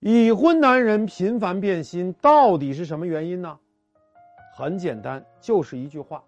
[0.00, 3.58] 已婚男人频繁变心，到底是什么原因呢？
[4.56, 6.24] 很简单，就是一句话：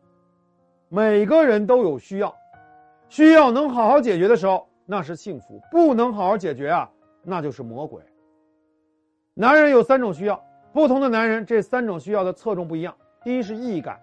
[0.90, 2.34] 每个人都有需要，
[3.08, 6.90] 需要能好好解决的时候，那是幸福；不能好好解决啊，
[7.22, 8.02] 那就是魔鬼。
[9.32, 10.44] 男人有三种需要，
[10.74, 12.94] 不同的男人这三种需要的侧重不一样。
[13.24, 13.98] 第一是易感，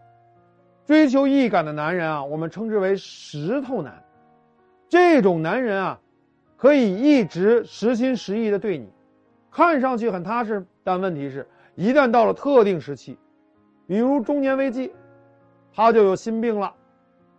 [0.84, 4.04] 追求易感的男人啊，我们称之为石头男。
[4.88, 6.00] 这种男人啊，
[6.58, 8.92] 可以一直实心实意的对你。
[9.52, 13.18] 看上去很踏实，但问题是，一旦到了特定时期，
[13.88, 14.94] 比如中年危机，
[15.74, 16.74] 他就有心病了，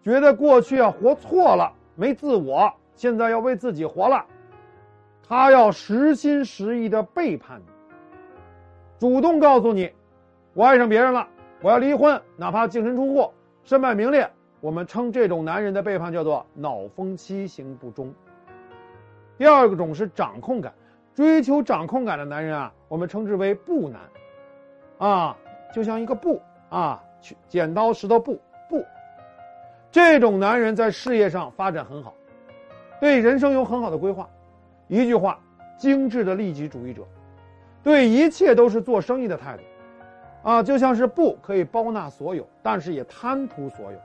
[0.02, 4.24] 觉得过去啊活错了，没自我，现在要为自己活了，
[5.26, 7.64] 他要实心实意的背叛你，
[8.98, 9.90] 主动告诉你，
[10.52, 11.26] 我爱上别人了，
[11.60, 13.32] 我要离婚，哪怕净身出户、
[13.62, 14.28] 身败名裂，
[14.60, 18.12] 我们称这种男人的背叛叫做脑风七行不忠。
[19.38, 20.74] 第二个种是掌控感。
[21.14, 25.36] 追求掌控感的男人啊，我们称之为布男，啊，
[25.74, 28.84] 就像一个布啊，去剪刀石头布布。
[29.90, 32.14] 这种男人在事业上发展很好，
[33.00, 34.28] 对人生有很好的规划。
[34.86, 35.38] 一句话，
[35.76, 37.02] 精致的利己主义者，
[37.82, 39.62] 对一切都是做生意的态度，
[40.48, 43.98] 啊，就像是布可以包纳所有，但是也贪图所有，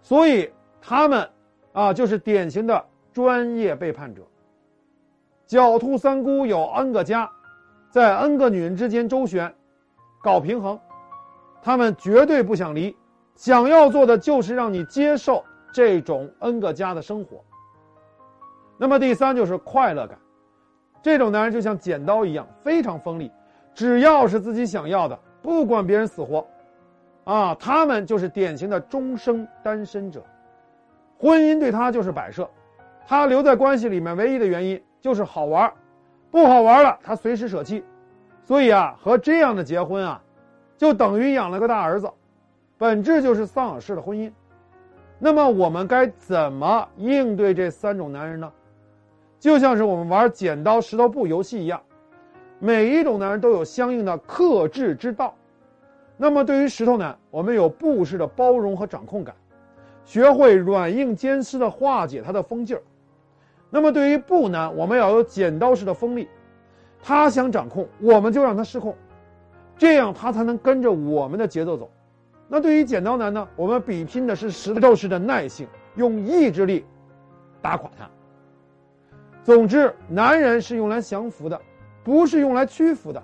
[0.00, 1.28] 所以他们
[1.72, 4.22] 啊，就是典型的专业背叛者。
[5.50, 7.28] 狡兔三窟有 N 个家，
[7.90, 9.52] 在 N 个女人之间周旋，
[10.22, 10.78] 搞平衡，
[11.60, 12.96] 他们绝对不想离，
[13.34, 17.44] 想要做的就是让你接受这种 N 个家的生活。
[18.78, 20.16] 那么第三就是快乐感，
[21.02, 23.28] 这种男人就像剪刀一样，非常锋利，
[23.74, 26.46] 只要是自己想要的，不管别人死活，
[27.24, 30.24] 啊，他们就是典型的终生单身者，
[31.18, 32.48] 婚姻对他就是摆设，
[33.04, 34.80] 他留在关系里面唯一的原因。
[35.00, 35.72] 就是好玩
[36.30, 37.84] 不好玩了，他随时舍弃。
[38.44, 40.20] 所以啊，和这样的结婚啊，
[40.76, 42.10] 就等于养了个大儿子，
[42.76, 44.30] 本质就是丧偶式的婚姻。
[45.18, 48.50] 那么我们该怎么应对这三种男人呢？
[49.38, 51.80] 就像是我们玩剪刀石头布游戏一样，
[52.58, 55.34] 每一种男人都有相应的克制之道。
[56.16, 59.34] 那么对于石头男，我们有布式的包容和掌控感，
[60.04, 62.82] 学会软硬兼施的化解他的疯劲儿。
[63.70, 66.28] 那么对于不男，我们要有剪刀式的锋利，
[67.00, 68.96] 他想掌控，我们就让他失控，
[69.78, 71.90] 这样他才能跟着我们的节奏走。
[72.48, 76.84] 那对于剪刀男呢，我们比拼的是石头式的耐性，用意志力
[77.62, 78.10] 打垮他。
[79.44, 81.60] 总之，男人是用来降服的，
[82.02, 83.22] 不是用来屈服的；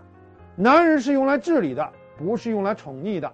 [0.55, 3.33] 男人是用来治理的，不是用来宠溺的。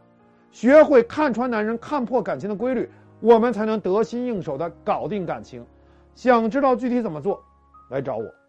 [0.50, 2.90] 学会看穿男人、看破感情的规律，
[3.20, 5.64] 我们才能得心应手的搞定感情。
[6.14, 7.42] 想知道具体怎么做，
[7.90, 8.41] 来找我。